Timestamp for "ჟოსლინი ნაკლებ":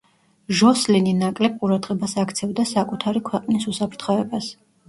0.59-1.59